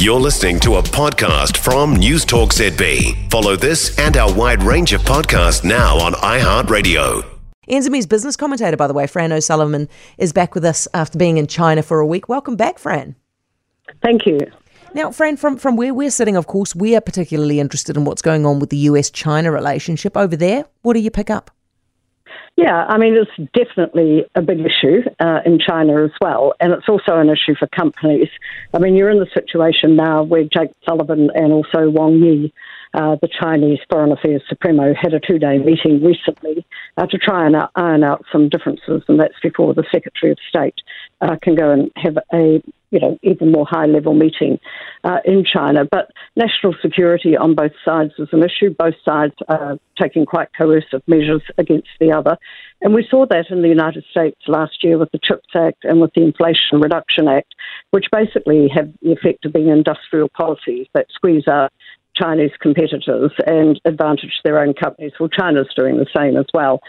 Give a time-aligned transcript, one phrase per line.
[0.00, 3.30] You're listening to a podcast from News Talk ZB.
[3.30, 7.22] Follow this and our wide range of podcasts now on iHeartRadio.
[7.68, 11.46] NZME's business commentator, by the way, Fran O'Sullivan, is back with us after being in
[11.46, 12.30] China for a week.
[12.30, 13.14] Welcome back, Fran.
[14.02, 14.38] Thank you.
[14.94, 18.22] Now, Fran, from, from where we're sitting, of course, we are particularly interested in what's
[18.22, 20.16] going on with the US China relationship.
[20.16, 21.50] Over there, what do you pick up?
[22.56, 26.88] Yeah, I mean, it's definitely a big issue uh, in China as well, and it's
[26.88, 28.28] also an issue for companies.
[28.74, 32.52] I mean, you're in the situation now where Jake Sullivan and also Wang Yi,
[32.92, 36.66] uh, the Chinese Foreign Affairs Supremo, had a two day meeting recently
[36.98, 40.74] uh, to try and iron out some differences, and that's before the Secretary of State
[41.22, 44.58] uh, can go and have a you know, even more high level meeting
[45.04, 45.84] uh, in China.
[45.90, 48.74] But national security on both sides is an issue.
[48.76, 52.36] Both sides are taking quite coercive measures against the other.
[52.82, 56.00] And we saw that in the United States last year with the CHIPS Act and
[56.00, 57.54] with the Inflation Reduction Act,
[57.90, 61.72] which basically have the effect of being industrial policies that squeeze out
[62.14, 65.12] Chinese competitors and advantage their own companies.
[65.18, 66.80] Well, China's doing the same as well.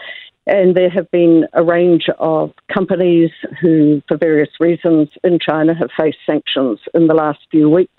[0.46, 5.90] And there have been a range of companies who, for various reasons in China, have
[5.98, 7.92] faced sanctions in the last few weeks.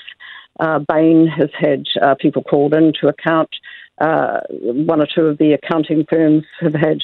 [0.60, 3.50] Uh, Bain has had uh, people called in to account.
[4.00, 7.00] Uh, one or two of the accounting firms have had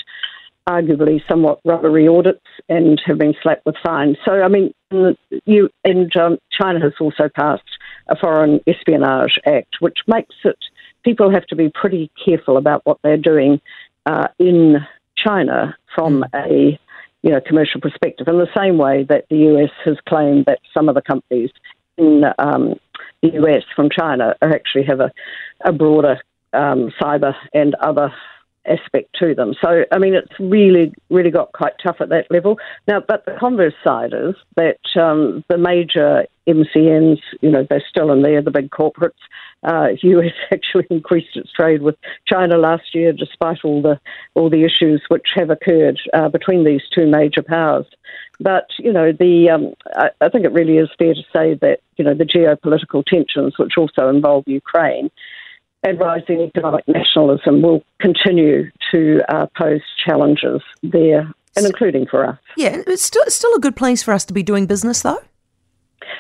[0.68, 4.18] arguably somewhat rubbery audits and have been slapped with fines.
[4.26, 4.74] So, I mean,
[5.46, 7.64] you, and um, China has also passed
[8.10, 10.58] a Foreign Espionage Act, which makes it
[11.04, 13.62] people have to be pretty careful about what they're doing
[14.06, 14.78] uh, in
[15.16, 16.46] China from mm.
[16.46, 16.80] a
[17.22, 20.90] you know commercial perspective, in the same way that the US has claimed that some
[20.90, 21.52] of the companies
[21.98, 22.76] in um,
[23.22, 25.12] the US from China actually have a,
[25.66, 26.20] a broader
[26.54, 28.12] um, cyber and other
[28.66, 29.54] aspect to them.
[29.62, 32.58] So, I mean, it's really, really got quite tough at that level.
[32.88, 38.12] Now, but the converse side is that um, the major MCNs, you know, they're still
[38.12, 39.12] in there, the big corporates.
[39.64, 41.96] Uh, US actually increased its trade with
[42.28, 44.00] China last year, despite all the
[44.36, 47.86] all the issues which have occurred uh, between these two major powers.
[48.40, 51.80] But you know, the um, I, I think it really is fair to say that
[51.98, 55.10] you know the geopolitical tensions, which also involve Ukraine,
[55.84, 62.38] and rising economic nationalism will continue to uh, pose challenges there, and including for us.
[62.58, 65.22] Yeah, it's still, it's still a good place for us to be doing business, though.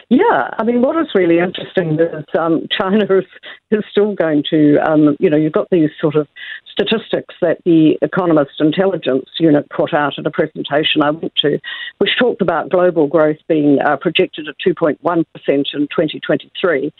[0.09, 3.25] Yeah, I mean, what is really interesting is um, China is,
[3.70, 6.28] is still going to, um, you know, you've got these sort of
[6.72, 11.59] statistics that the Economist Intelligence Unit put out at a presentation I went to,
[12.00, 14.97] which talked about global growth being uh, projected at 2.1%
[15.47, 16.91] in 2023.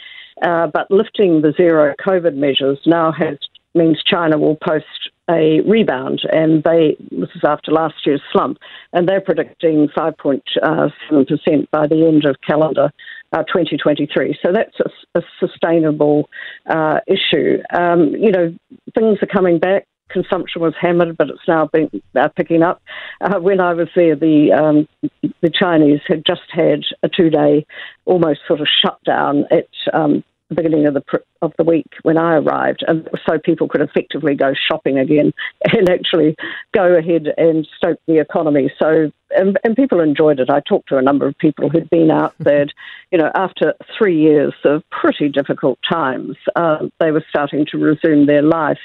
[0.44, 3.40] Uh, but lifting the zero COVID measures now has
[3.74, 4.86] means China will post
[5.30, 8.58] a rebound, and they this is after last year's slump,
[8.94, 12.92] and they're predicting 5.7% by the end of calendar
[13.34, 14.38] uh, 2023.
[14.44, 16.30] So that's a, a sustainable
[16.70, 17.60] uh, issue.
[17.74, 18.56] Um, you know,
[18.96, 19.86] things are coming back.
[20.10, 22.82] Consumption was hammered, but it's now been uh, picking up.
[23.22, 25.12] Uh, when I was there, the um,
[25.42, 27.68] the Chinese had just had a two-day,
[28.06, 31.04] almost sort of shutdown at um, the beginning of the
[31.42, 35.34] of the week when I arrived, and so people could effectively go shopping again
[35.72, 36.36] and actually
[36.74, 38.72] go ahead and stoke the economy.
[38.80, 40.50] So and, and people enjoyed it.
[40.50, 42.66] I talked to a number of people who'd been out there,
[43.12, 48.26] you know, after three years of pretty difficult times, uh, they were starting to resume
[48.26, 48.80] their life.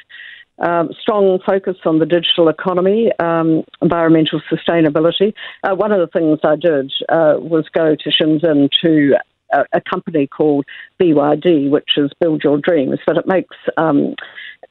[0.59, 5.35] Um, strong focus on the digital economy, um, environmental sustainability.
[5.65, 9.17] Uh, one of the things I did uh, was go to Shenzhen to
[9.55, 10.65] a, a company called
[11.01, 14.15] BYD, which is Build Your Dreams, but it makes um,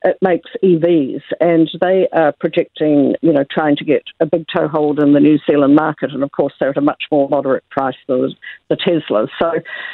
[0.04, 5.00] it makes EVs, and they are projecting, you know, trying to get a big toehold
[5.00, 7.96] in the New Zealand market, and of course they're at a much more moderate price
[8.08, 8.36] than
[8.70, 9.30] the Teslas.
[9.40, 9.52] So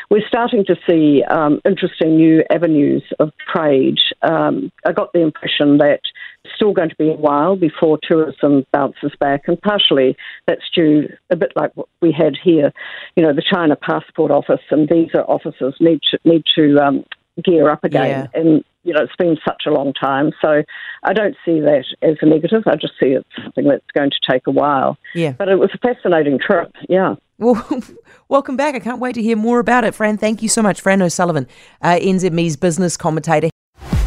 [0.09, 3.99] we're starting to see um, interesting new avenues of trade.
[4.23, 6.01] Um, I got the impression that
[6.55, 10.15] still going to be a while before tourism bounces back, and partially
[10.47, 12.71] that's due a bit like what we had here.
[13.15, 17.05] You know, the China Passport Office and visa offices need to need to um,
[17.43, 18.39] gear up again, yeah.
[18.39, 20.31] and you know, it's been such a long time.
[20.41, 20.63] So
[21.03, 22.63] I don't see that as a negative.
[22.65, 24.97] I just see it's something that's going to take a while.
[25.13, 25.33] Yeah.
[25.33, 26.73] But it was a fascinating trip.
[26.87, 27.15] Yeah.
[27.37, 27.65] Well,
[28.29, 28.75] welcome back.
[28.75, 30.17] I can't wait to hear more about it, Fran.
[30.17, 31.47] Thank you so much, Fran O'Sullivan,
[31.81, 33.49] uh, NZME's business commentator.